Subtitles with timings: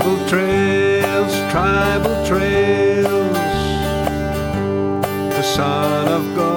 [0.00, 3.36] Tribal trails, tribal trails.
[5.36, 6.49] The Son of God,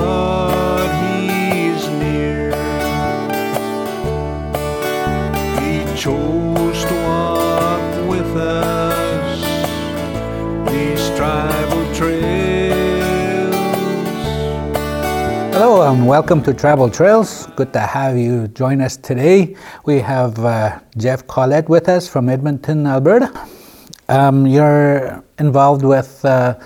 [15.93, 17.45] And welcome to Tribal Trails.
[17.55, 19.55] Good to have you join us today.
[19.85, 23.31] We have uh, Jeff Caouette with us from Edmonton, Alberta.
[24.09, 26.57] Um, you're involved with uh,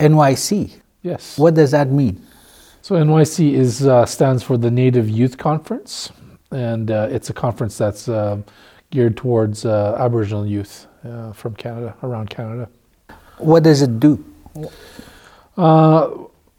[0.00, 0.72] NYC.
[1.02, 1.36] Yes.
[1.36, 2.26] What does that mean?
[2.80, 6.10] So NYC is uh, stands for the Native Youth Conference,
[6.50, 8.38] and uh, it's a conference that's uh,
[8.90, 12.70] geared towards uh, Aboriginal youth uh, from Canada, around Canada.
[13.36, 14.24] What does it do?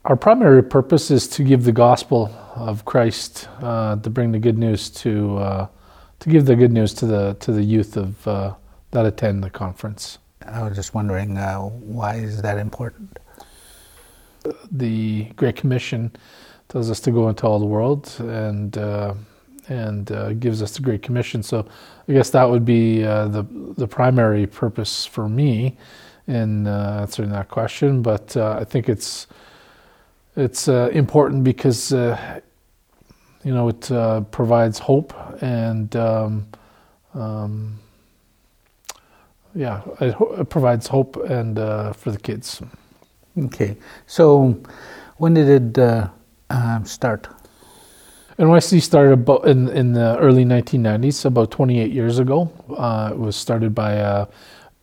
[0.05, 4.57] Our primary purpose is to give the gospel of Christ, uh, to bring the good
[4.57, 5.67] news to, uh,
[6.19, 8.53] to give the good news to the to the youth of uh,
[8.91, 10.19] that attend the conference.
[10.45, 13.17] I was just wondering uh, why is that important?
[14.71, 16.11] the Great Commission
[16.69, 19.13] tells us to go into all the world and uh,
[19.69, 21.41] and uh, gives us the Great Commission.
[21.41, 21.65] So
[22.07, 23.43] I guess that would be uh, the
[23.77, 25.77] the primary purpose for me
[26.27, 28.01] in uh, answering that question.
[28.01, 29.27] But uh, I think it's
[30.35, 32.39] it's uh, important because uh,
[33.43, 36.47] you know it uh, provides hope and um,
[37.13, 37.79] um,
[39.55, 42.61] yeah, it, ho- it provides hope and uh, for the kids.
[43.37, 44.59] Okay, so
[45.17, 46.09] when did it uh,
[46.49, 47.27] uh, start?
[48.39, 52.51] NYC started about in, in the early 1990s, about 28 years ago.
[52.75, 54.25] Uh, it was started by uh,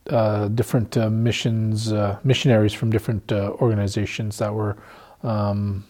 [0.09, 4.77] uh, different uh, missions, uh, missionaries from different uh, organizations that were
[5.23, 5.85] um,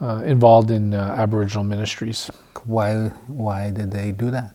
[0.00, 2.30] uh, involved in uh, Aboriginal ministries.
[2.64, 4.54] Why why did they do that?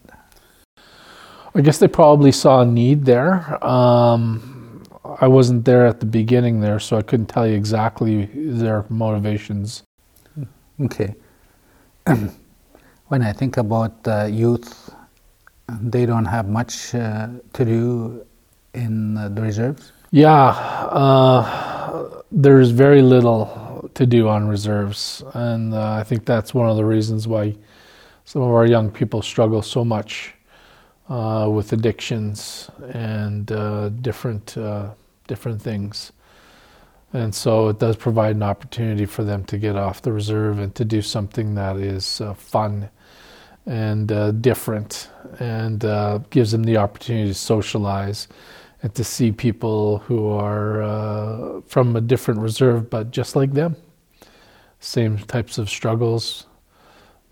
[1.56, 3.64] I guess they probably saw a need there.
[3.64, 4.84] Um,
[5.22, 9.84] I wasn't there at the beginning there, so I couldn't tell you exactly their motivations.
[10.80, 11.14] Okay.
[13.08, 14.90] when I think about uh, youth,
[15.70, 18.26] they don't have much uh, to do
[18.74, 19.92] in uh, the reserves.
[20.12, 20.50] Yeah,
[22.32, 26.86] there's very little to do on reserves, and uh, I think that's one of the
[26.86, 27.56] reasons why
[28.26, 30.34] some of our young people struggle so much
[31.10, 34.92] uh, with addictions and uh, different uh,
[35.28, 36.12] different things.
[37.12, 40.74] And so it does provide an opportunity for them to get off the reserve and
[40.76, 42.90] to do something that is uh, fun
[43.66, 45.10] and different
[45.40, 45.82] and
[46.32, 48.28] gives them the opportunity to socialize
[48.84, 53.76] and to see people who are uh, from a different reserve but just like them.
[54.80, 56.46] Same types of struggles,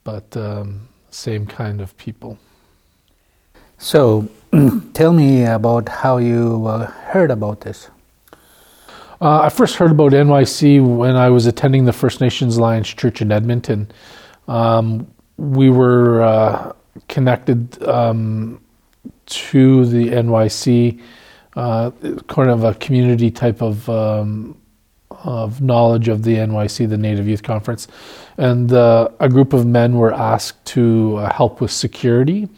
[0.05, 2.39] but um, same kind of people.
[3.77, 4.29] So,
[4.93, 7.89] tell me about how you uh, heard about this.
[9.19, 13.21] Uh, I first heard about NYC when I was attending the First Nations Alliance Church
[13.21, 13.91] in Edmonton.
[14.47, 15.07] Um,
[15.37, 16.73] we were uh,
[17.07, 18.61] connected um,
[19.27, 21.01] to the NYC,
[21.55, 21.91] uh,
[22.27, 24.57] kind of a community type of um,
[25.23, 27.87] of knowledge of the NYC, the Native Youth Conference,
[28.37, 32.49] and uh, a group of men were asked to uh, help with security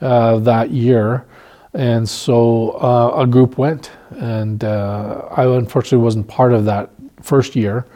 [0.00, 1.26] uh, that year.
[1.72, 6.90] And so uh, a group went, and I unfortunately wasn't part of that
[7.22, 7.86] first year.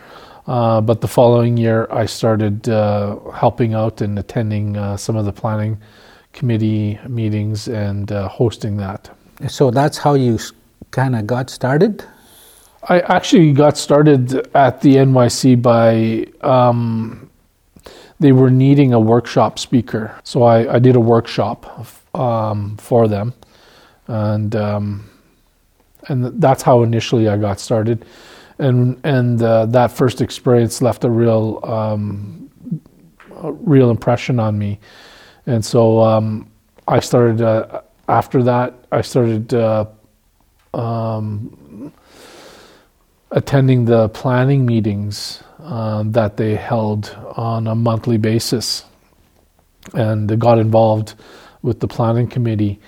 [0.47, 5.25] Uh, but the following year, I started uh, helping out and attending uh, some of
[5.25, 5.81] the planning
[6.33, 9.11] committee meetings and hosting that.
[9.49, 10.39] So that's how you
[10.91, 12.05] kind of got started.
[12.89, 17.31] I actually got started at the NYC by um,
[18.21, 23.33] they were needing a workshop speaker, so I, I did a workshop um, for them,
[24.07, 25.11] and um,
[26.09, 28.05] and that's how initially I got started,
[28.59, 32.51] and and uh, that first experience left a real um,
[33.43, 34.79] a real impression on me,
[35.47, 36.51] and so um,
[36.87, 39.55] I started uh, after that I started.
[39.55, 39.87] Uh,
[40.73, 41.93] um,
[43.31, 48.85] attending the planning meetings um, that they held on a monthly basis
[49.93, 51.15] and got involved
[51.63, 52.81] with the planning committee.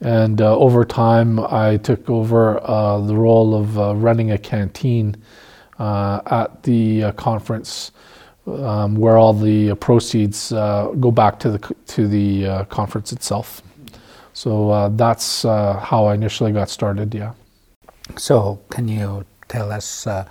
[0.00, 5.16] And uh, over time, I took over uh, the role of uh, running a canteen
[5.78, 7.90] uh, at the uh, conference,
[8.46, 13.62] um, where all the proceeds uh, go back to the to the uh, conference itself.
[14.34, 17.14] So uh, that's uh, how I initially got started.
[17.14, 17.32] Yeah.
[18.16, 20.28] So, can you tell us uh,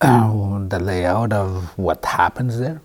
[0.00, 2.80] uh, the layout of what happens there?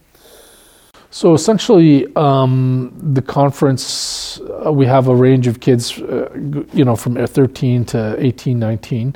[1.12, 6.30] So essentially, um, the conference, uh, we have a range of kids, uh,
[6.72, 9.16] you know, from 13 to 18, 19,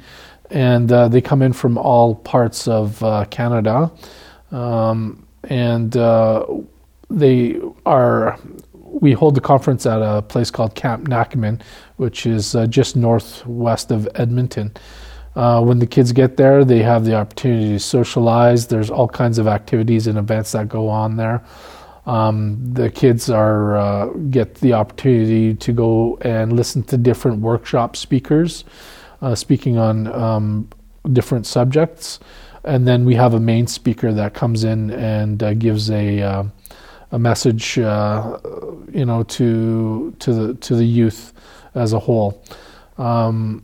[0.49, 3.91] and uh, they come in from all parts of uh, Canada.
[4.51, 6.45] Um, and uh,
[7.11, 8.39] they are,
[8.93, 11.61] we hold the conference at a place called Camp Nakamun,
[11.97, 14.71] which is uh, just northwest of Edmonton.
[15.35, 18.67] Uh, when the kids get there, they have the opportunity to socialize.
[18.67, 21.43] There's all kinds of activities and events that go on there.
[22.05, 27.95] Um, the kids are uh, get the opportunity to go and listen to different workshop
[27.95, 28.65] speakers
[29.21, 30.69] uh, speaking on um,
[31.13, 32.19] different subjects,
[32.65, 36.43] and then we have a main speaker that comes in and uh, gives a uh,
[37.13, 38.39] a message, uh,
[38.91, 41.31] you know, to to the to the youth
[41.75, 42.43] as a whole.
[42.97, 43.63] Um,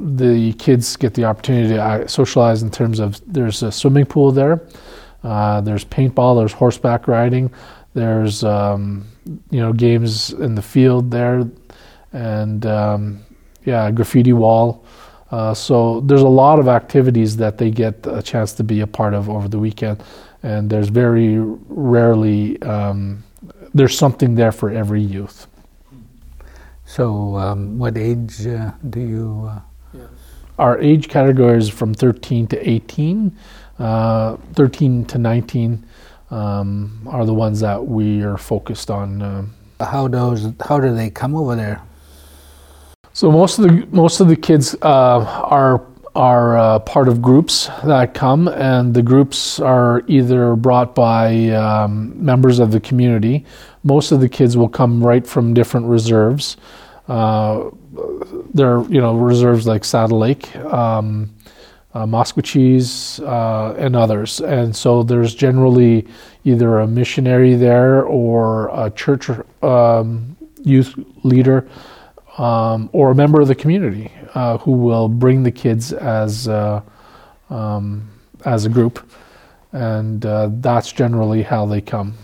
[0.00, 4.32] the kids get the opportunity to uh, socialize in terms of there's a swimming pool
[4.32, 4.60] there,
[5.22, 7.50] uh, there's paintball, there's horseback riding,
[7.94, 9.06] there's um,
[9.50, 11.44] you know games in the field there,
[12.12, 13.20] and um,
[13.64, 14.84] yeah, graffiti wall.
[15.30, 18.86] Uh, so there's a lot of activities that they get a chance to be a
[18.86, 20.02] part of over the weekend,
[20.46, 21.38] and there's very
[21.68, 23.24] rarely um,
[23.74, 25.48] there's something there for every youth.
[26.84, 29.50] So, um, what age uh, do you?
[29.50, 30.06] Uh,
[30.58, 33.36] Our age category is from 13 to 18.
[33.78, 35.84] Uh, 13 to 19
[36.30, 39.22] um, are the ones that we are focused on.
[39.22, 40.48] um how those?
[40.68, 41.82] How do they come over there?
[43.12, 45.20] So most of the most of the kids uh,
[45.58, 45.82] are
[46.16, 52.12] are uh, part of groups that come, and the groups are either brought by um,
[52.24, 53.44] members of the community.
[53.84, 56.56] Most of the kids will come right from different reserves.
[57.06, 57.70] Uh,
[58.54, 61.30] there are you know reserves like Saddle Lake, um,
[61.94, 62.06] uh,
[63.20, 64.40] uh, and others.
[64.40, 66.06] And so there's generally
[66.44, 69.30] either a missionary there or a church
[69.62, 71.68] um, youth leader
[72.38, 76.80] um, or a member of the community uh, who will bring the kids as uh,
[77.50, 78.08] um,
[78.44, 79.08] as a group,
[79.72, 82.14] and uh, that's generally how they come.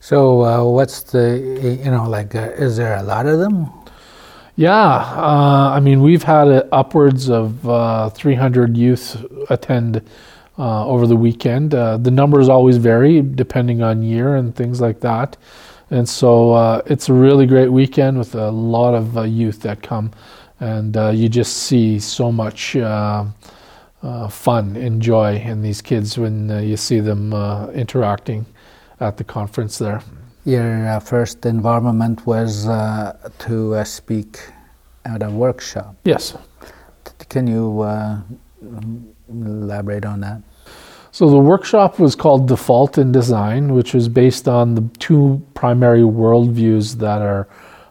[0.00, 1.78] So, uh, what's the?
[1.84, 3.70] You know, like, uh, is there a lot of them?
[4.60, 10.02] Yeah, uh, I mean we've had upwards of uh, 300 youth attend
[10.58, 11.74] uh, over the weekend.
[11.74, 15.38] Uh, the numbers always vary depending on year and things like that.
[15.90, 19.82] And so uh, it's a really great weekend with a lot of uh, youth that
[19.82, 20.12] come,
[20.60, 23.24] and uh, you just see so much uh,
[24.02, 28.46] uh, fun and joy in these kids when uh, you see them uh, interacting
[29.00, 30.02] at the conference there.
[30.44, 34.38] Your uh, first environment was uh, to uh, speak
[35.04, 35.96] at a workshop.
[36.04, 36.36] Yes.
[37.28, 38.20] Can you uh,
[39.28, 40.42] elaborate on that?
[41.12, 46.02] So the workshop was called Default in Design, which was based on the two primary
[46.02, 47.48] worldviews that are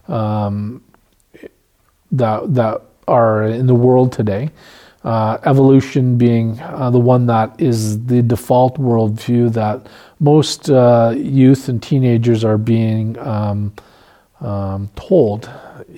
[0.07, 0.81] um,
[2.11, 4.51] that that are in the world today.
[5.03, 9.87] Uh, evolution being uh, the one that is the default worldview that
[10.19, 13.73] most uh, youth and teenagers are being um,
[14.41, 15.49] um, told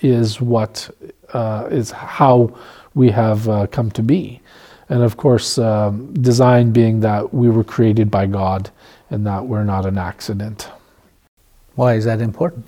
[0.04, 0.90] is what
[1.34, 2.56] uh, is how
[2.94, 4.41] we have uh, come to be.
[4.92, 8.70] And of course, um, design being that we were created by God
[9.10, 10.70] and that we're not an accident.
[11.76, 12.68] Why is that important?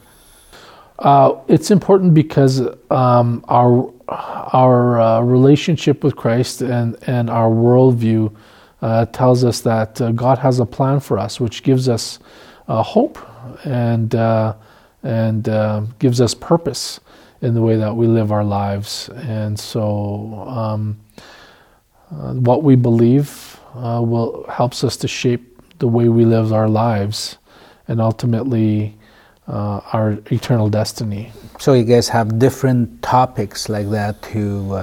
[1.00, 8.34] Uh, it's important because um, our our uh, relationship with Christ and and our worldview
[8.82, 12.20] uh, tells us that uh, God has a plan for us, which gives us
[12.70, 13.18] uh, hope
[13.66, 14.54] and uh,
[15.04, 17.02] and uh, gives us purpose
[17.42, 19.10] in the way that we live our lives.
[19.10, 20.98] And so, um,
[22.12, 26.70] uh, what we believe uh, will helps us to shape the way we live our
[26.70, 27.38] lives,
[27.88, 28.96] and ultimately
[29.48, 31.32] uh, our eternal destiny.
[31.60, 34.74] So you guys have different topics like that to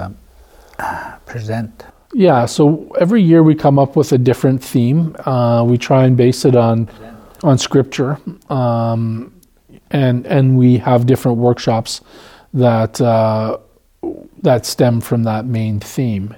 [0.79, 1.85] uh, present.
[2.13, 5.15] Yeah, so every year we come up with a different theme.
[5.25, 6.89] Uh, we try and base it on
[7.43, 8.19] on scripture,
[8.51, 9.33] um,
[9.91, 12.01] and and we have different workshops
[12.53, 13.59] that uh,
[14.43, 16.35] that stem from that main theme.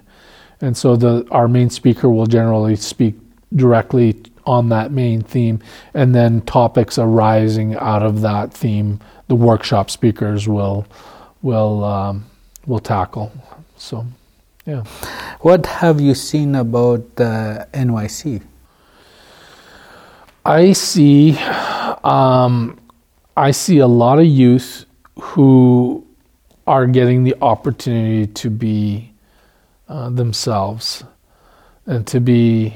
[0.62, 3.16] And so the our main speaker will generally speak
[3.54, 4.16] directly
[4.46, 5.60] on that main theme,
[5.92, 10.86] and then topics arising out of that theme, the workshop speakers will
[11.42, 12.24] will um,
[12.66, 13.32] will tackle.
[13.76, 14.06] So,
[14.64, 14.84] yeah.
[15.40, 18.42] What have you seen about uh, NYC?
[20.44, 21.36] I see,
[22.02, 22.78] um,
[23.36, 24.86] I see a lot of youth
[25.20, 26.04] who
[26.66, 29.11] are getting the opportunity to be
[29.92, 31.04] uh, themselves
[31.86, 32.74] and to be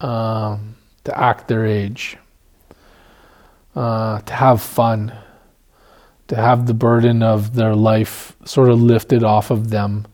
[0.00, 2.18] um, to act their age.
[3.74, 5.12] uh, to have fun,
[6.28, 10.06] to have the burden of their life sort of lifted off of them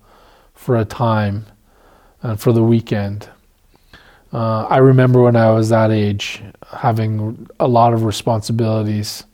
[0.54, 1.46] for a time
[2.22, 3.28] and for the weekend.
[4.32, 9.24] Uh, I remember when I was that age having a lot of responsibilities,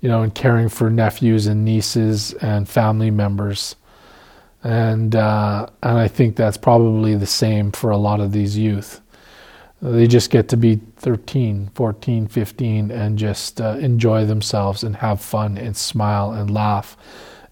[0.00, 3.76] you know, and caring for nephews and nieces and family members.
[4.64, 9.00] And, uh, and I think that's probably the same for a lot of these youth.
[9.82, 15.20] They just get to be 13, 14, 15 and just uh, enjoy themselves and have
[15.20, 16.96] fun and smile and laugh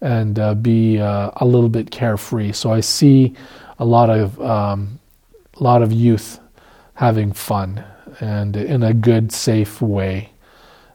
[0.01, 2.51] and uh, be uh, a little bit carefree.
[2.51, 3.33] So I see
[3.79, 4.99] a lot of um,
[5.55, 6.39] a lot of youth
[6.95, 7.83] having fun
[8.19, 10.31] and in a good, safe way,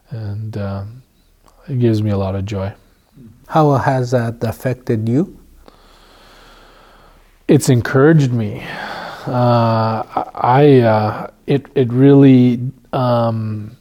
[0.09, 0.83] and uh,
[1.67, 2.73] it gives me a lot of joy.
[3.47, 5.37] How has that affected you?
[7.51, 8.63] It's encouraged me.
[9.27, 10.03] Uh,
[10.33, 12.61] I uh, it it really
[12.93, 13.75] um,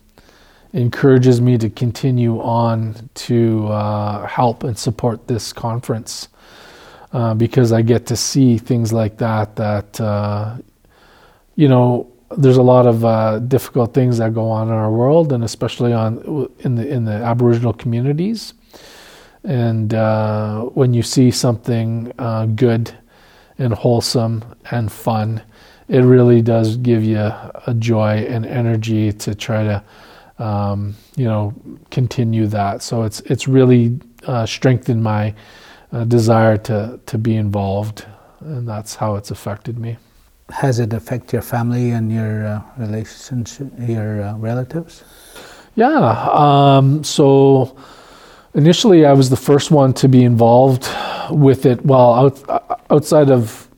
[0.73, 6.27] encourages me to continue on to uh, help and support this conference
[7.12, 9.55] uh, because I get to see things like that.
[9.55, 10.57] That uh,
[11.55, 15.33] you know, there's a lot of uh, difficult things that go on in our world,
[15.33, 18.53] and especially on in the in the Aboriginal communities.
[19.45, 19.93] And
[20.75, 22.12] when you see something
[22.57, 23.00] good
[23.61, 25.43] and wholesome and fun,
[25.88, 29.85] it really does give you a joy and energy to try to,
[30.38, 31.52] um, you know,
[31.90, 32.83] continue that.
[32.83, 35.35] So it's it's really uh, strengthened my
[35.93, 38.07] uh, desire to to be involved,
[38.40, 39.97] and that's how it's affected me.
[40.50, 45.05] Has it affected your family and your uh, relationship, your uh, relatives?
[45.75, 46.29] Yeah.
[46.33, 47.76] Um, so
[48.55, 50.88] initially, I was the first one to be involved
[51.31, 51.85] with it.
[51.85, 53.69] Well, out, outside of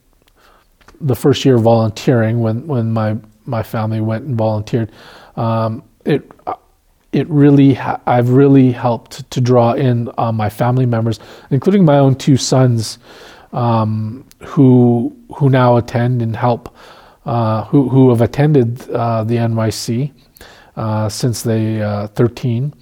[1.00, 4.90] the first year volunteering, when when my my family went and volunteered,
[5.36, 6.30] um, it
[7.12, 11.98] it really ha- I've really helped to draw in uh, my family members, including my
[11.98, 12.98] own two sons,
[13.52, 16.74] um, who who now attend and help,
[17.26, 20.12] uh, who who have attended uh, the NYC
[20.76, 22.72] uh, since they uh, 13,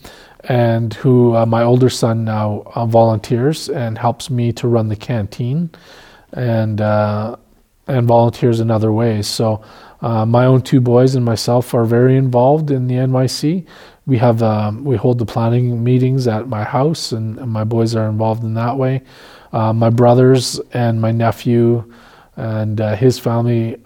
[0.44, 5.70] and who uh, my older son now volunteers and helps me to run the canteen,
[6.32, 9.26] and and volunteers in other ways.
[9.26, 9.62] So.
[10.02, 13.66] my own two boys and myself are very involved in the NYC
[14.11, 17.94] we have um, we hold the planning meetings at my house, and, and my boys
[17.94, 19.02] are involved in that way.
[19.52, 21.85] Uh, my brothers and my nephew
[22.35, 23.76] and uh, his family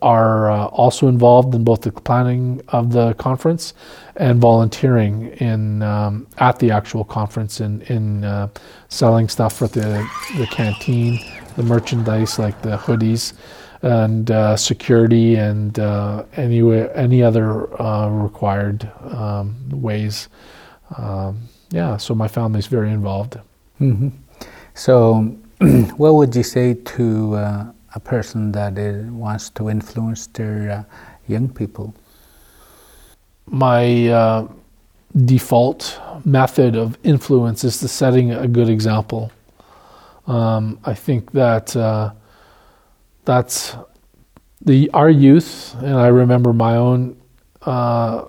[0.00, 3.74] are uh, also involved in both the planning of the conference
[4.16, 8.48] and volunteering in um, at the actual conference in in uh,
[8.88, 11.18] selling stuff for the the canteen,
[11.56, 13.34] the merchandise like the hoodies
[13.82, 16.60] and uh, security and uh, any
[16.94, 20.28] any other uh, required um, ways.
[20.96, 23.38] Um, yeah, so my family's very involved.
[23.80, 24.08] Mm-hmm.
[24.74, 25.36] So,
[25.96, 30.84] what would you say to uh, a person that is, wants to influence their uh,
[31.26, 31.94] young people?
[33.46, 34.48] My uh,
[35.24, 39.32] default method of influence is to setting a good example.
[40.26, 41.74] Um, I think that
[43.24, 43.76] that's
[44.60, 47.16] the our youth, and I remember my own
[47.62, 48.24] uh,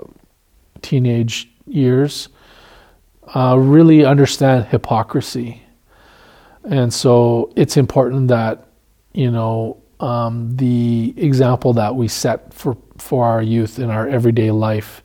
[0.81, 2.29] teenage years,
[3.35, 5.61] uh, really understand hypocrisy,
[6.63, 8.66] and so it's important that
[9.13, 14.51] you know um, the example that we set for for our youth in our everyday
[14.51, 15.03] life,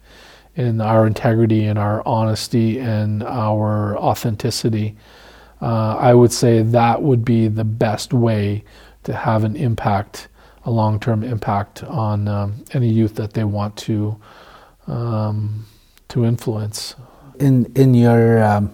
[0.56, 4.96] in our integrity, and our honesty, and our authenticity.
[5.60, 8.64] Uh, I would say that would be the best way
[9.04, 10.28] to have an impact,
[10.64, 14.20] a long term impact on um, any youth that they want to
[14.86, 15.66] um,
[16.08, 16.96] to influence.
[17.38, 18.72] In in your um,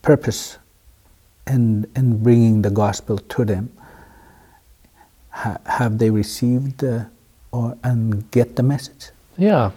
[0.00, 0.58] purpose
[1.46, 3.70] in in bringing the gospel to them,
[5.30, 7.04] ha- have they received uh,
[7.50, 9.10] or and get the message?
[9.36, 9.70] Yeah.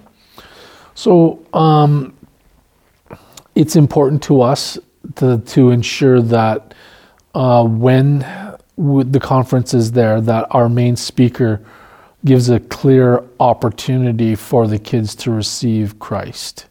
[0.94, 2.16] So um,
[3.56, 4.78] it's important to us
[5.16, 6.74] to to ensure that
[7.34, 8.20] uh, when
[8.78, 11.62] the conference is there that our main speaker
[12.26, 16.66] gives a clear opportunity for the kids to receive Christ.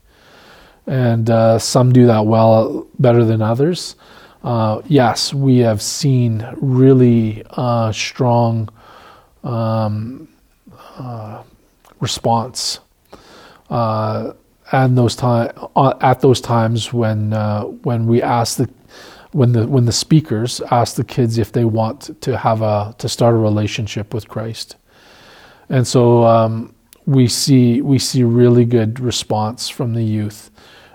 [0.87, 3.95] And uh, some do that well, better than others.
[4.45, 8.69] Uh, yes, we have seen really uh, strong
[9.43, 10.29] um,
[10.99, 11.43] uh,
[12.01, 12.81] response
[13.71, 14.35] uh,
[14.71, 17.33] at those time uh, at those times when
[17.83, 18.69] when we ask the
[19.33, 23.09] when the when the speakers ask the kids if they want to have a to
[23.09, 24.77] start a relationship with Christ,
[25.71, 26.75] and so um,
[27.07, 30.51] we see we see really good response from the youth,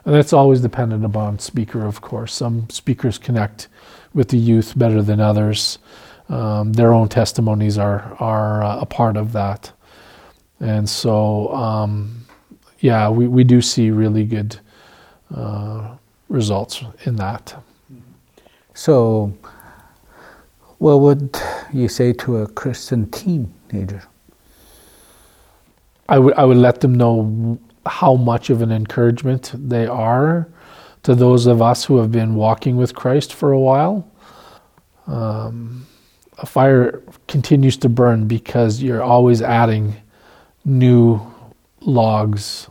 [0.06, 2.34] and that's always dependent upon speaker, of course.
[2.34, 3.68] Some speakers connect
[4.14, 5.80] with the youth better than others.
[6.30, 9.72] Um, their own testimonies are are uh, a part of that,
[10.60, 12.26] and so um,
[12.80, 14.60] yeah, we, we do see really good
[15.36, 15.96] uh,
[16.30, 17.56] results in that.
[18.74, 19.34] So,
[20.78, 21.38] what would
[21.74, 24.04] you say to a Christian teenager?
[26.08, 30.48] I would I would let them know how much of an encouragement they are
[31.04, 34.10] to those of us who have been walking with Christ for a while.
[35.08, 35.88] Um,
[36.38, 39.96] a fire continues to burn because you're always adding
[40.64, 41.20] new
[41.82, 42.70] logs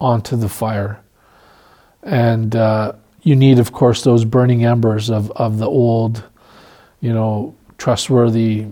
[0.00, 1.02] onto the fire,
[2.02, 6.24] and uh, you need, of course, those burning embers of of the old,
[7.00, 8.66] you know, trustworthy,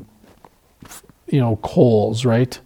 [1.27, 2.61] you know, coals, right?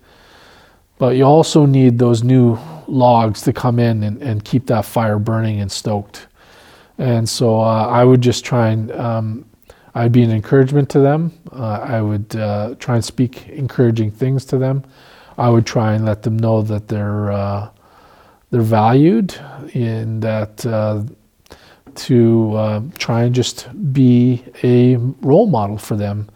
[0.98, 5.18] But you also need those new logs to come in and, and keep that fire
[5.18, 6.26] burning and stoked.
[6.96, 9.44] And so uh, I would just try and, um,
[9.94, 11.32] I'd be an encouragement to them.
[11.52, 14.84] Uh, I would uh, try and speak encouraging things to them.
[15.36, 17.70] I would try and let them know that they're, uh,
[18.50, 19.34] they're valued
[19.74, 21.04] and that uh,
[21.94, 26.28] to uh, try and just be a role model for them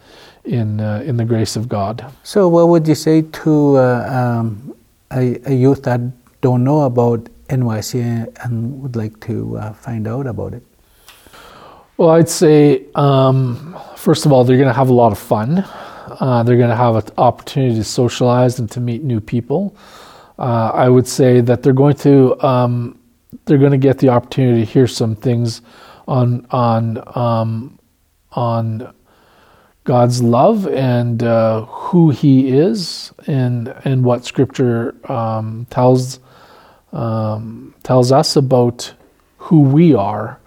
[0.44, 2.04] in in the grace of God.
[2.24, 4.74] So, what would you say to um,
[5.12, 6.00] a, a, youth that
[6.42, 10.62] don't know about NYC and would like to uh, find out about it?
[11.96, 15.64] Well, I'd say um, first of all, they're going to have a lot of fun.
[16.20, 19.74] Uh, they're going to have an opportunity to socialize and to meet new people.
[20.38, 22.98] Uh, I would say that they're going to um,
[23.44, 25.62] they're going to get the opportunity to hear some things
[26.08, 27.78] on on um,
[28.32, 28.92] on
[29.84, 36.18] God's love and uh, who He is, and and what Scripture um, tells
[36.92, 38.92] um, tells us about
[39.38, 40.38] who we are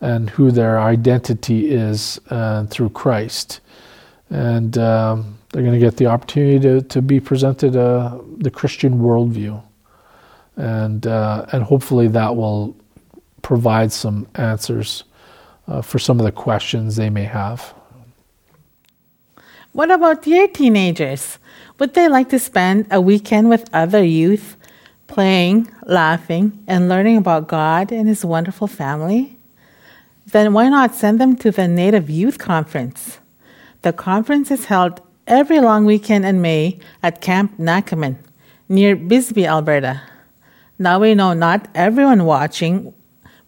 [0.00, 3.60] and who their identity is uh, through Christ,
[4.30, 9.00] and um, they're going to get the opportunity to to be presented uh, the Christian
[9.00, 9.62] worldview,
[10.56, 12.74] and uh, and hopefully that will
[13.42, 15.04] provide some answers
[15.68, 17.74] uh, for some of the questions they may have.
[19.72, 21.38] What about your teenagers?
[21.78, 24.56] Would they like to spend a weekend with other youth,
[25.10, 29.36] playing, laughing, and learning about God and His wonderful family?
[30.26, 33.18] Then why not send them to the Native Youth Conference?
[33.82, 38.16] The conference is held every long weekend in May at Camp Nakamun
[38.68, 40.00] near Busby, Alberta.
[40.78, 42.94] Now we know not everyone watching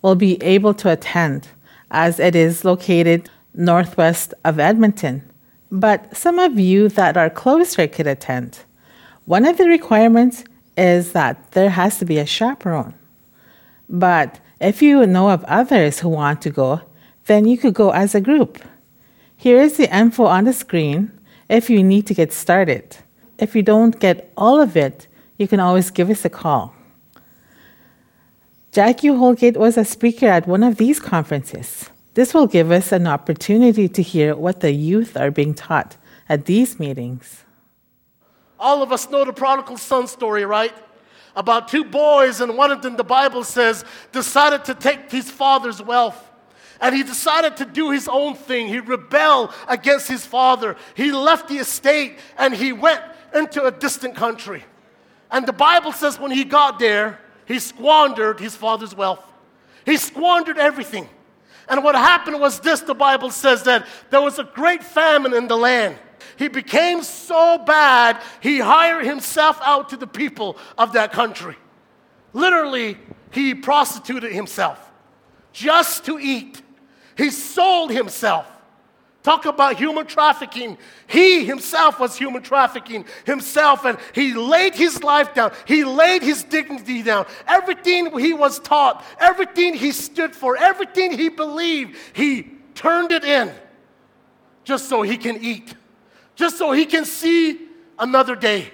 [0.02, 1.48] will be able to attend,
[1.90, 5.22] as it is located northwest of Edmonton
[5.72, 8.58] but some of you that are closer could attend.
[9.24, 10.44] One of the requirements
[10.76, 12.94] is that there has to be a chaperone.
[13.88, 16.80] But if you know of others who want to go,
[17.26, 18.58] then you could go as a group.
[19.36, 21.12] Here is the info on the screen
[21.48, 22.96] if you need to get started.
[23.38, 26.74] If you don't get all of it, you can always give us a call.
[28.70, 31.90] Jackie Holgate was a speaker at one of these conferences.
[32.14, 35.96] This will give us an opportunity to hear what the youth are being taught
[36.28, 37.44] at these meetings.
[38.62, 40.72] All of us know the prodigal son story, right?
[41.34, 45.82] About two boys, and one of them, the Bible says, decided to take his father's
[45.82, 46.30] wealth.
[46.80, 48.68] And he decided to do his own thing.
[48.68, 50.76] He rebelled against his father.
[50.94, 53.00] He left the estate and he went
[53.34, 54.64] into a distant country.
[55.30, 59.24] And the Bible says when he got there, he squandered his father's wealth.
[59.84, 61.08] He squandered everything.
[61.68, 65.46] And what happened was this the Bible says that there was a great famine in
[65.46, 65.96] the land.
[66.38, 71.56] He became so bad, he hired himself out to the people of that country.
[72.32, 72.96] Literally,
[73.30, 74.90] he prostituted himself
[75.52, 76.62] just to eat.
[77.16, 78.46] He sold himself.
[79.22, 80.76] Talk about human trafficking.
[81.06, 85.52] He himself was human trafficking himself, and he laid his life down.
[85.64, 87.26] He laid his dignity down.
[87.46, 93.52] Everything he was taught, everything he stood for, everything he believed, he turned it in
[94.64, 95.74] just so he can eat,
[96.34, 97.60] just so he can see
[97.98, 98.70] another day.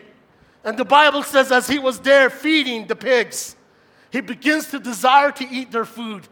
[0.64, 3.56] And the Bible says, as he was there feeding the pigs,
[4.10, 6.26] he begins to desire to eat their food.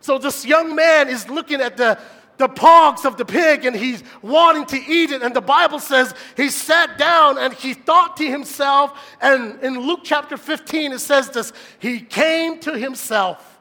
[0.00, 1.98] So this young man is looking at the
[2.38, 5.22] the pogs of the pig and he's wanting to eat it.
[5.22, 8.98] And the Bible says he sat down and he thought to himself.
[9.20, 13.60] And in Luke chapter 15, it says this He came to himself,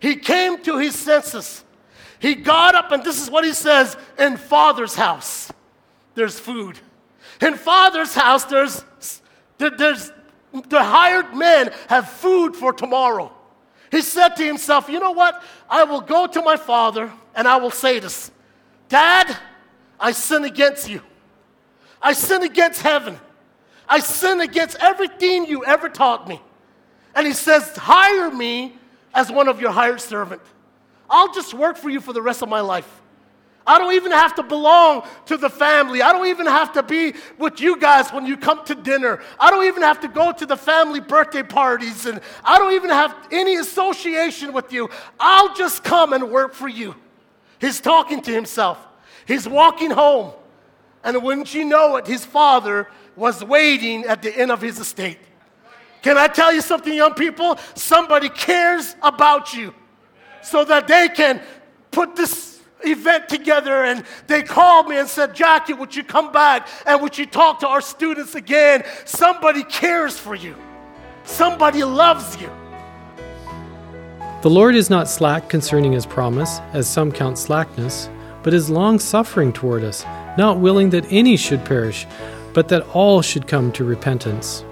[0.00, 1.64] he came to his senses.
[2.20, 5.52] He got up, and this is what he says In Father's house,
[6.18, 6.78] there's food.
[7.40, 8.84] In Father's house, there's,
[9.58, 10.12] there's
[10.68, 13.32] the hired men have food for tomorrow.
[13.90, 15.42] He said to himself, You know what?
[15.70, 18.30] I will go to my father and I will say this
[18.88, 19.36] Dad,
[20.00, 21.02] I sin against you.
[22.02, 23.18] I sin against heaven.
[23.88, 26.40] I sin against everything you ever taught me.
[27.14, 28.76] And he says, Hire me
[29.14, 30.42] as one of your hired servant.
[31.08, 33.02] I'll just work for you for the rest of my life.
[33.68, 36.00] I don't even have to belong to the family.
[36.00, 39.20] I don't even have to be with you guys when you come to dinner.
[39.38, 42.06] I don't even have to go to the family birthday parties.
[42.06, 44.88] And I don't even have any association with you.
[45.20, 46.94] I'll just come and work for you.
[47.60, 48.78] He's talking to himself.
[49.26, 50.32] He's walking home.
[51.04, 55.18] And wouldn't you know it, his father was waiting at the end of his estate.
[56.00, 57.58] Can I tell you something, young people?
[57.74, 59.74] Somebody cares about you
[60.40, 61.42] so that they can
[61.90, 62.47] put this
[62.84, 63.84] event together.
[63.84, 67.60] And they called me and said, Jackie, would you come back and would you talk
[67.60, 68.84] to our students again?
[69.04, 70.56] Somebody cares for you,
[71.24, 72.50] somebody loves you.
[74.42, 78.08] The Lord is not slack concerning his promise, as some count slackness,
[78.44, 80.04] but is long suffering toward us,
[80.38, 82.06] not willing that any should perish,
[82.54, 84.64] but that all should come to repentance.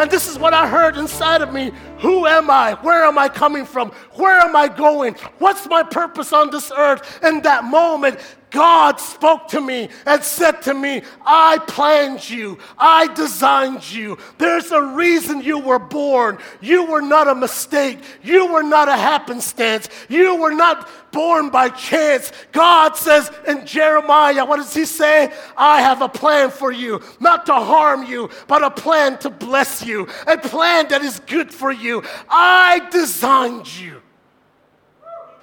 [0.00, 1.72] And this is what I heard inside of me.
[1.98, 2.74] Who am I?
[2.82, 3.90] Where am I coming from?
[4.14, 5.14] Where am I going?
[5.38, 7.22] What's my purpose on this earth?
[7.22, 8.18] In that moment,
[8.54, 12.56] God spoke to me and said to me, I planned you.
[12.78, 14.16] I designed you.
[14.38, 16.38] There's a reason you were born.
[16.60, 17.98] You were not a mistake.
[18.22, 19.88] You were not a happenstance.
[20.08, 22.30] You were not born by chance.
[22.52, 25.32] God says in Jeremiah, what does he say?
[25.56, 29.84] I have a plan for you, not to harm you, but a plan to bless
[29.84, 32.04] you, a plan that is good for you.
[32.28, 34.00] I designed you.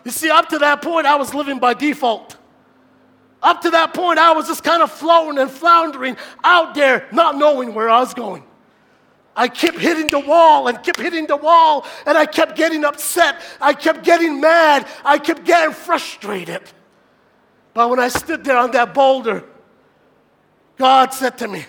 [0.06, 2.38] You see, up to that point, I was living by default.
[3.42, 7.38] Up to that point, I was just kind of floating and floundering out there, not
[7.38, 8.44] knowing where I was going.
[9.36, 13.42] I kept hitting the wall and kept hitting the wall, and I kept getting upset.
[13.60, 14.88] I kept getting mad.
[15.04, 16.62] I kept getting frustrated.
[17.74, 19.44] But when I stood there on that boulder,
[20.78, 21.66] God said to me,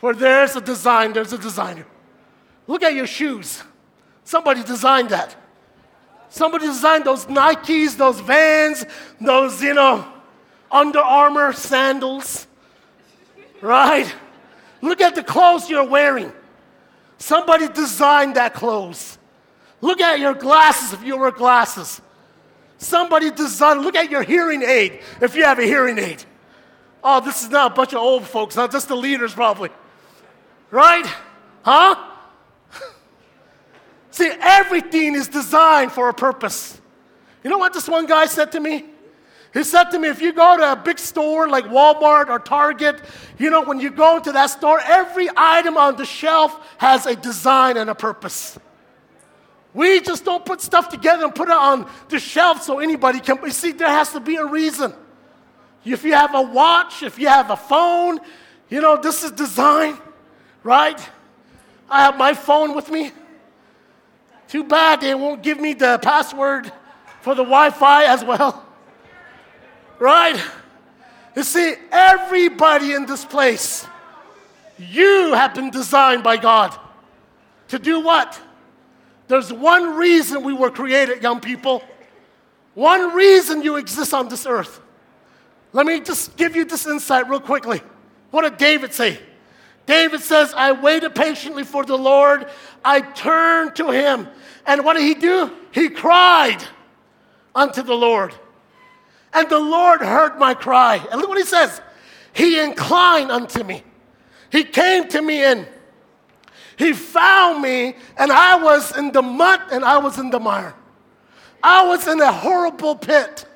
[0.00, 1.86] Where there's a design, there's a designer.
[2.66, 3.62] Look at your shoes.
[4.24, 5.36] Somebody designed that.
[6.30, 8.84] Somebody designed those Nikes, those Vans,
[9.20, 10.13] those, you know,
[10.74, 12.48] under Armour sandals,
[13.60, 14.12] right?
[14.82, 16.32] Look at the clothes you're wearing.
[17.16, 19.16] Somebody designed that clothes.
[19.80, 22.02] Look at your glasses if you wear glasses.
[22.78, 26.24] Somebody designed, look at your hearing aid if you have a hearing aid.
[27.02, 29.70] Oh, this is not a bunch of old folks, not just the leaders probably.
[30.70, 31.06] Right?
[31.62, 31.94] Huh?
[34.10, 36.80] See, everything is designed for a purpose.
[37.44, 38.86] You know what this one guy said to me?
[39.54, 43.00] He said to me, if you go to a big store like Walmart or Target,
[43.38, 47.14] you know, when you go into that store, every item on the shelf has a
[47.14, 48.58] design and a purpose.
[49.72, 53.38] We just don't put stuff together and put it on the shelf so anybody can.
[53.44, 54.92] You see, there has to be a reason.
[55.84, 58.18] If you have a watch, if you have a phone,
[58.68, 59.98] you know, this is design,
[60.64, 61.00] right?
[61.88, 63.12] I have my phone with me.
[64.48, 66.72] Too bad they won't give me the password
[67.20, 68.64] for the Wi Fi as well.
[70.04, 70.38] Right?
[71.34, 73.86] You see, everybody in this place,
[74.76, 76.78] you have been designed by God.
[77.68, 78.38] To do what?
[79.28, 81.82] There's one reason we were created, young people.
[82.74, 84.78] One reason you exist on this earth.
[85.72, 87.80] Let me just give you this insight real quickly.
[88.30, 89.18] What did David say?
[89.86, 92.50] David says, I waited patiently for the Lord.
[92.84, 94.28] I turned to him.
[94.66, 95.50] And what did he do?
[95.72, 96.62] He cried
[97.54, 98.34] unto the Lord.
[99.34, 101.04] And the Lord heard my cry.
[101.10, 101.80] And look what he says
[102.32, 103.82] He inclined unto me.
[104.50, 105.66] He came to me and
[106.76, 110.74] he found me, and I was in the mud and I was in the mire.
[111.62, 113.46] I was in a horrible pit.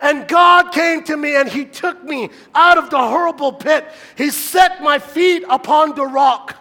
[0.00, 3.86] And God came to me and He took me out of the horrible pit.
[4.16, 6.56] He set my feet upon the rock.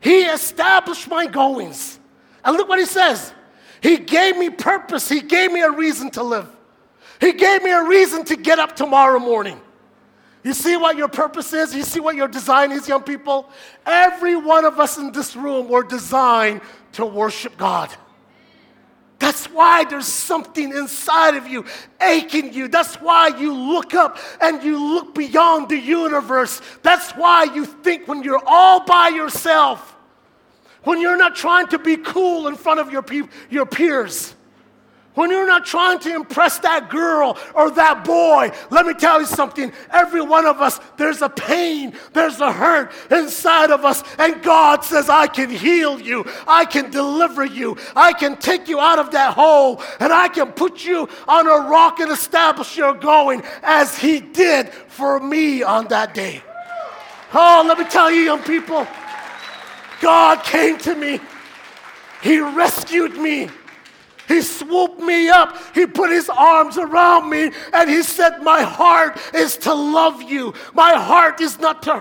[0.00, 1.98] He established my goings.
[2.44, 3.32] And look what He says
[3.80, 6.48] He gave me purpose, He gave me a reason to live.
[7.20, 9.60] He gave me a reason to get up tomorrow morning.
[10.44, 11.74] You see what your purpose is?
[11.74, 13.50] You see what your design is, young people?
[13.84, 16.60] Every one of us in this room were designed
[16.92, 17.90] to worship God.
[19.18, 21.64] That's why there's something inside of you
[22.00, 22.68] aching you.
[22.68, 26.62] That's why you look up and you look beyond the universe.
[26.82, 29.96] That's why you think when you're all by yourself,
[30.84, 34.34] when you're not trying to be cool in front of your, pe- your peers,
[35.18, 39.26] when you're not trying to impress that girl or that boy, let me tell you
[39.26, 39.72] something.
[39.90, 44.04] Every one of us, there's a pain, there's a hurt inside of us.
[44.16, 48.78] And God says, I can heal you, I can deliver you, I can take you
[48.78, 52.94] out of that hole, and I can put you on a rock and establish your
[52.94, 56.44] going as He did for me on that day.
[57.34, 58.86] Oh, let me tell you, young people,
[60.00, 61.18] God came to me,
[62.22, 63.48] He rescued me.
[64.28, 65.56] He swooped me up.
[65.74, 70.52] He put his arms around me and he said, My heart is to love you.
[70.74, 71.98] My heart is not to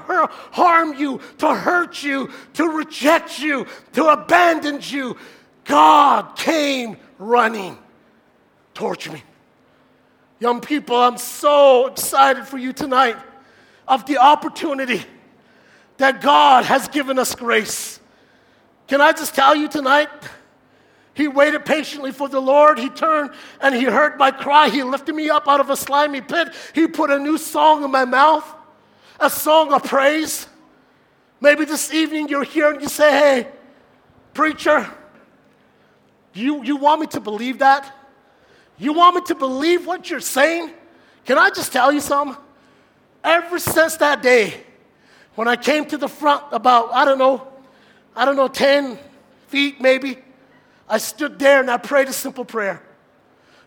[0.52, 5.16] harm you, to hurt you, to reject you, to abandon you.
[5.64, 7.78] God came running
[8.74, 9.24] towards me.
[10.40, 13.16] Young people, I'm so excited for you tonight
[13.88, 15.02] of the opportunity
[15.96, 18.02] that God has given us grace.
[18.88, 20.10] Can I just tell you tonight?
[21.18, 22.78] He waited patiently for the Lord.
[22.78, 24.70] He turned and he heard my cry.
[24.70, 26.50] He lifted me up out of a slimy pit.
[26.76, 28.46] He put a new song in my mouth,
[29.20, 30.48] a song of praise.
[31.42, 33.48] Maybe this evening you're here and you say, Hey,
[34.36, 34.88] preacher,
[36.36, 37.92] you, you want me to believe that?
[38.78, 40.70] You want me to believe what you're saying?
[41.26, 42.38] Can I just tell you something?
[43.24, 44.54] Ever since that day,
[45.34, 47.48] when I came to the front about, I don't know,
[48.16, 49.00] I don't know, 10
[49.48, 50.20] feet maybe,
[50.90, 52.82] I stood there and I prayed a simple prayer.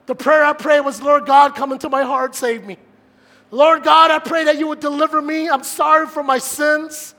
[0.06, 2.78] The prayer I prayed was, Lord God, come into my heart, save me.
[3.50, 5.48] Lord God, I pray that you would deliver me.
[5.48, 7.14] I'm sorry for my sins.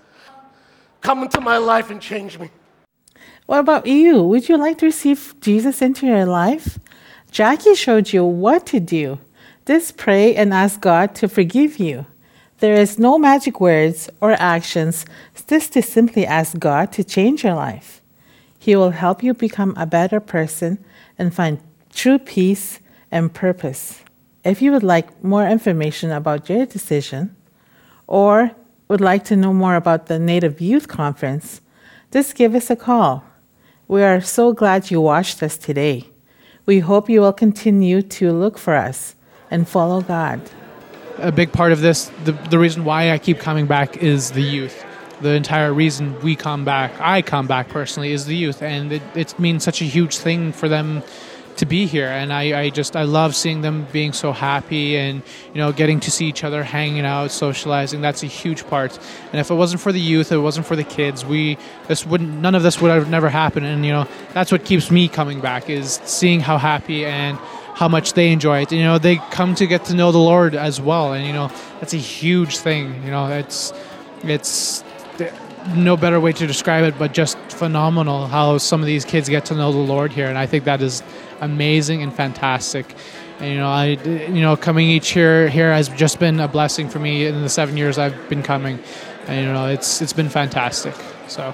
[1.02, 2.50] Come into my life and change me.
[3.46, 4.24] What about you?
[4.24, 6.80] Would you like to receive Jesus into your life?
[7.32, 9.20] Jackie showed you what to do.
[9.66, 12.06] Just pray and ask God to forgive you.
[12.60, 15.06] There is no magic words or actions,
[15.48, 18.01] just to simply ask God to change your life.
[18.62, 20.78] He will help you become a better person
[21.18, 21.60] and find
[21.92, 24.04] true peace and purpose.
[24.46, 27.36] If you would like more information about your decision
[28.06, 28.52] or
[28.88, 31.62] would like to know more about the Native Youth Conference,
[32.12, 33.24] just give us a call.
[33.88, 36.06] We are so glad you watched us today.
[36.68, 39.16] We hope you will continue to look for us
[39.50, 40.40] and follow God.
[41.18, 44.44] A big part of this, the, the reason why I keep coming back is the
[44.44, 44.86] youth
[45.22, 49.02] the entire reason we come back, I come back personally, is the youth, and it,
[49.16, 51.04] it means such a huge thing for them
[51.58, 52.08] to be here.
[52.08, 55.22] And I, I just i love seeing them being so happy and
[55.54, 58.02] you know getting to see each other hanging out socializing.
[58.02, 58.98] That's a huge part.
[59.32, 61.58] And if it wasn't for the youth if it wasn't for the kids we
[61.88, 63.66] this wouldn't none of this would have never happened.
[63.66, 67.38] And you know that's what keeps me coming back is seeing how happy and
[67.76, 68.72] how much they enjoy it.
[68.72, 71.14] You know they come to get to know the lord as well.
[71.14, 73.04] And you know that's a huge thing.
[73.04, 73.74] You know it's
[74.24, 74.84] it's
[75.70, 79.46] no better way to describe it, but just phenomenal how some of these kids get
[79.46, 81.04] to know the Lord here, and I think that is
[81.40, 82.96] amazing and fantastic.
[83.40, 86.90] And, you know, I, you know, coming each year here has just been a blessing
[86.90, 88.80] for me in the seven years I've been coming,
[89.28, 90.96] and you know, it's it's been fantastic.
[91.28, 91.54] So.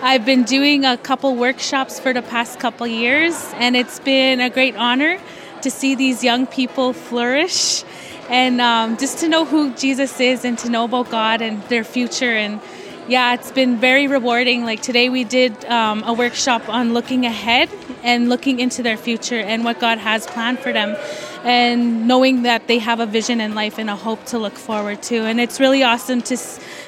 [0.00, 4.48] I've been doing a couple workshops for the past couple years, and it's been a
[4.48, 5.18] great honor
[5.62, 7.82] to see these young people flourish
[8.28, 11.84] and um, just to know who Jesus is and to know about God and their
[11.84, 12.32] future.
[12.32, 12.60] And
[13.08, 14.64] yeah, it's been very rewarding.
[14.64, 17.70] Like today, we did um, a workshop on looking ahead
[18.02, 20.94] and looking into their future and what God has planned for them,
[21.42, 25.02] and knowing that they have a vision in life and a hope to look forward
[25.04, 25.16] to.
[25.24, 26.36] And it's really awesome to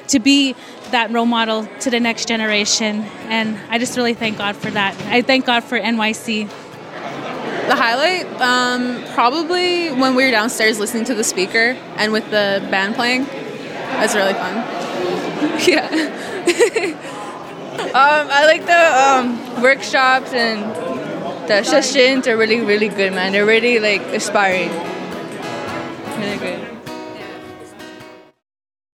[0.09, 0.55] to be
[0.91, 3.01] that role model to the next generation.
[3.29, 4.95] And I just really thank God for that.
[5.07, 6.49] I thank God for NYC.
[7.67, 12.65] The highlight, um, probably when we were downstairs listening to the speaker and with the
[12.71, 13.27] band playing.
[13.99, 14.55] Was really fun.
[15.67, 15.87] yeah.
[17.93, 20.61] um, I like the um, workshops and
[21.47, 23.31] the sessions are really, really good, man.
[23.31, 24.69] They're really like inspiring.
[26.17, 26.70] Really good.